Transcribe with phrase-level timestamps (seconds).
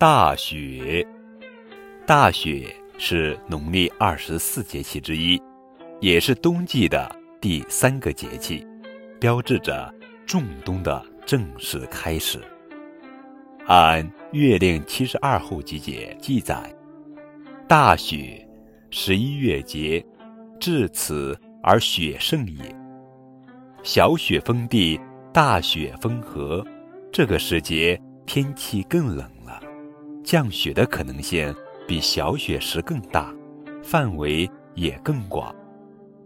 [0.00, 1.06] 大雪，
[2.06, 5.38] 大雪是农历二十四节气之一，
[6.00, 8.66] 也是冬季的第三个节气，
[9.20, 9.94] 标志着
[10.24, 12.40] 仲冬的正式开始。
[13.66, 14.02] 按
[14.32, 16.74] 《月令七十二候集解》记载，
[17.68, 18.48] 大雪，
[18.88, 20.02] 十一月节，
[20.58, 22.74] 至此而雪盛也。
[23.82, 24.98] 小雪封地，
[25.30, 26.66] 大雪封河，
[27.12, 29.30] 这个时节天气更冷。
[30.22, 31.54] 降雪的可能性
[31.86, 33.34] 比小雪时更大，
[33.82, 35.54] 范围也更广，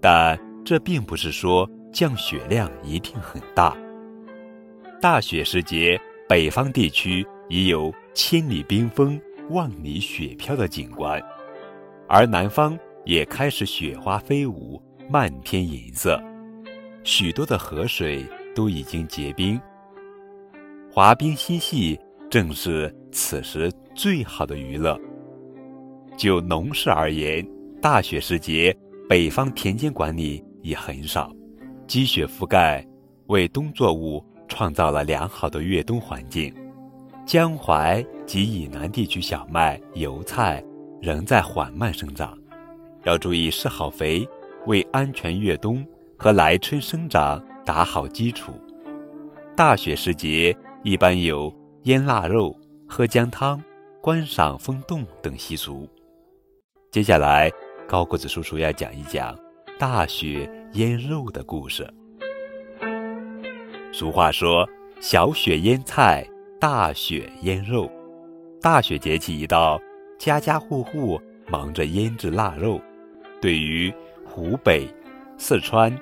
[0.00, 3.76] 但这并不是说降雪量一定很大。
[5.00, 9.20] 大雪时节，北方地区已有千里冰封、
[9.50, 11.22] 万里雪飘的景观，
[12.08, 16.22] 而南方也开始雪花飞舞、漫天银色，
[17.04, 19.60] 许多的河水都已经结冰，
[20.90, 21.98] 滑冰嬉戏。
[22.30, 24.98] 正是此时最好的娱乐。
[26.16, 27.46] 就农事而言，
[27.80, 28.76] 大雪时节，
[29.08, 31.32] 北方田间管理也很少，
[31.86, 32.86] 积雪覆盖，
[33.26, 36.54] 为冬作物创造了良好的越冬环境。
[37.26, 40.62] 江淮及以南地区小麦、油菜
[41.00, 42.36] 仍在缓慢生长，
[43.04, 44.28] 要注意施好肥，
[44.66, 45.84] 为安全越冬
[46.16, 48.52] 和来春生长打好基础。
[49.56, 51.52] 大雪时节，一般有。
[51.84, 53.62] 腌腊肉、喝姜汤、
[54.00, 55.86] 观赏风洞等习俗。
[56.90, 57.52] 接下来，
[57.86, 59.38] 高个子叔叔要讲一讲
[59.78, 61.86] 大雪腌肉的故事。
[63.92, 64.66] 俗话说
[64.98, 66.26] ：“小雪腌菜，
[66.58, 67.92] 大雪腌肉。”
[68.62, 69.78] 大雪节气一到，
[70.18, 72.80] 家家户户忙着腌制腊肉。
[73.42, 73.92] 对于
[74.24, 74.88] 湖北、
[75.36, 75.94] 四川、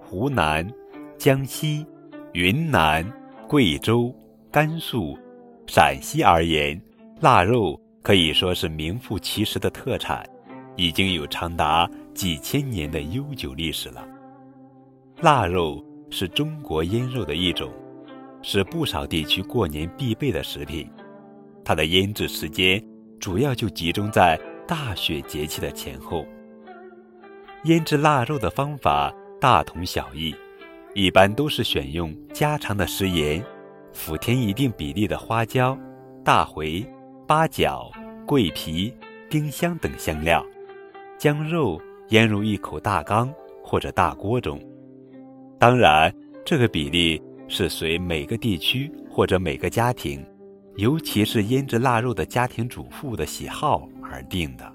[0.00, 0.68] 湖南、
[1.16, 1.86] 江西、
[2.32, 3.08] 云南、
[3.46, 4.12] 贵州、
[4.50, 5.16] 甘肃。
[5.68, 6.80] 陕西而言，
[7.20, 10.26] 腊肉可以说是名副其实的特产，
[10.76, 14.02] 已经有长达几千年的悠久历史了。
[15.20, 17.70] 腊肉是中国腌肉的一种，
[18.40, 20.90] 是不少地区过年必备的食品。
[21.62, 22.82] 它的腌制时间
[23.20, 26.24] 主要就集中在大雪节气的前后。
[27.64, 30.34] 腌制腊肉的方法大同小异，
[30.94, 33.44] 一般都是选用家常的食盐。
[33.92, 35.76] 辅添一定比例的花椒、
[36.24, 36.86] 大茴、
[37.26, 37.90] 八角、
[38.26, 38.92] 桂皮、
[39.28, 40.44] 丁香等香料，
[41.18, 43.32] 将肉腌入一口大缸
[43.62, 44.60] 或者大锅中。
[45.58, 50.24] 当然，这个比例是随每个地区或者每个家庭，
[50.76, 54.72] 尤其是腌制腊肉的家庭主妇的喜好而定的。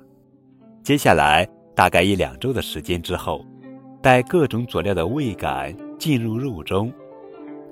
[0.84, 3.46] 接下来，大概一两周的时间之后，
[4.02, 6.92] 待各种佐料的味感进入肉中。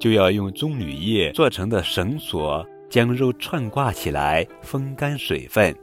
[0.02, 5.74] 就要用棕榈叶做成的绳索将肉串挂起来，风干水分。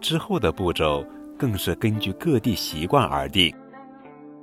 [0.00, 1.04] 之后的步骤
[1.36, 3.52] 更是根据各地习惯而定。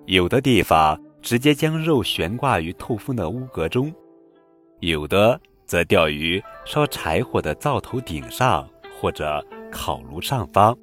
[0.05, 3.89] 有的地方直接将肉悬挂于透风的屋阁中，
[4.81, 8.67] 有的则吊于烧柴火的灶头顶上
[8.99, 10.77] 或者烤炉上方。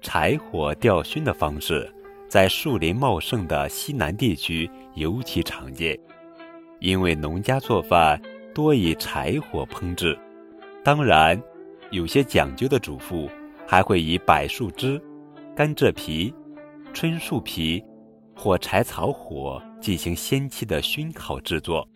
[0.00, 1.92] 柴火吊熏的方式，
[2.28, 5.98] 在树林茂盛的西南地区尤其常见。
[6.82, 8.20] 因为农家做饭
[8.52, 10.18] 多以柴火烹制，
[10.82, 11.40] 当然，
[11.92, 13.30] 有些讲究的主妇
[13.64, 15.00] 还会以柏树枝、
[15.54, 16.34] 甘蔗皮、
[16.92, 17.80] 椿树皮
[18.34, 21.88] 或柴草火进行先期的熏烤制作。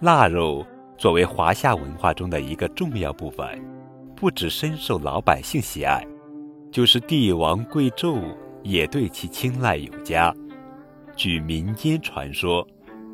[0.00, 0.64] 腊肉
[0.96, 3.46] 作为华夏文化中的一个重要部分，
[4.16, 6.02] 不只深受老百姓喜爱，
[6.72, 10.34] 就是帝王贵胄也对其青睐有加。
[11.14, 12.66] 据民间传说。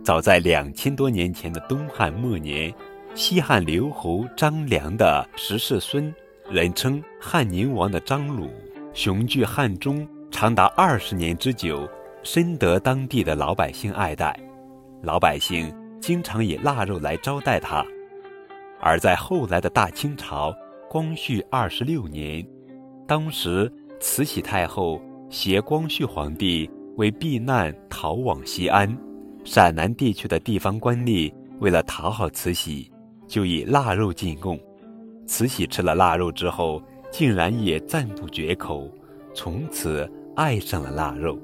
[0.05, 2.73] 早在两千多年前的东汉末年，
[3.15, 6.15] 西汉留侯张良的十世孙，
[6.51, 8.51] 人称汉宁王的张鲁，
[8.93, 11.89] 雄踞汉中长达二十年之久，
[12.23, 14.39] 深得当地的老百姓爱戴。
[15.03, 17.83] 老百姓经常以腊肉来招待他。
[18.81, 20.55] 而在后来的大清朝
[20.87, 22.47] 光绪二十六年，
[23.09, 25.01] 当时慈禧太后
[25.31, 28.95] 携光绪皇帝为避难逃往西安。
[29.45, 32.91] 陕南地区的地方官吏为了讨好慈禧，
[33.29, 34.59] 就以腊肉进贡。
[35.27, 36.83] 慈禧吃了腊肉之后，
[37.13, 38.91] 竟然也赞不绝口，
[39.35, 41.39] 从此爱上了腊肉。